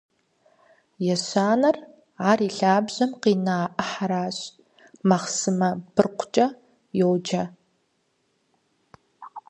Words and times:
Ещанэр, 1.13 1.75
ар 2.29 2.39
и 2.47 2.49
лъабжьэм 2.57 3.11
къина 3.21 3.57
ӏыхьэращ, 3.75 4.37
махъсымэ 5.07 5.69
быркъукӏэ 5.93 6.47
йоджэ. 6.99 7.43